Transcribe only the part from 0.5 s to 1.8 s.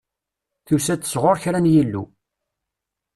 Tusa-d sɣur kra n